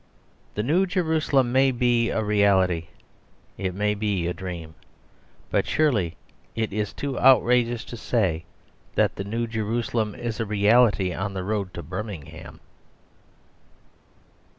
[0.55, 2.87] The New Jerusalem may be a reality.
[3.55, 4.73] It may be a dream.
[5.51, 6.17] But surely
[6.55, 8.45] it is too outrageous to say
[8.95, 12.61] that the New Jerusalem is a reality on the road to Birmingham.